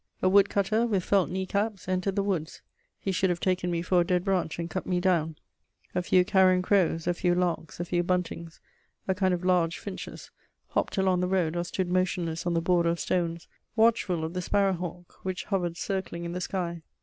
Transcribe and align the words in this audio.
A 0.23 0.29
wood 0.29 0.49
cutter, 0.49 0.87
with 0.87 1.03
felt 1.03 1.29
knee 1.29 1.45
caps, 1.45 1.87
entered 1.87 2.15
the 2.15 2.23
woods: 2.23 2.63
he 2.97 3.11
should 3.11 3.29
have 3.29 3.39
taken 3.39 3.69
me 3.69 3.83
for 3.83 4.01
a 4.01 4.03
dead 4.03 4.25
branch 4.25 4.57
and 4.57 4.67
cut 4.67 4.87
me 4.87 4.99
down. 4.99 5.35
A 5.93 6.01
few 6.01 6.25
carrion 6.25 6.63
crows, 6.63 7.05
a 7.05 7.13
few 7.13 7.35
larks, 7.35 7.79
a 7.79 7.85
few 7.85 8.01
buntings, 8.01 8.59
a 9.07 9.13
kind 9.13 9.31
of 9.31 9.45
large 9.45 9.77
finches, 9.77 10.31
hopped 10.69 10.97
along 10.97 11.19
the 11.19 11.27
road 11.27 11.55
or 11.55 11.63
stood 11.63 11.91
motionless 11.91 12.47
on 12.47 12.55
the 12.55 12.61
border 12.61 12.89
of 12.89 12.99
stones, 12.99 13.47
watchful 13.75 14.23
of 14.23 14.33
the 14.33 14.41
sparrow 14.41 14.73
hawk 14.73 15.19
which 15.21 15.43
hovered 15.43 15.77
circling 15.77 16.25
in 16.25 16.31
the 16.33 16.41
sky. 16.41 16.81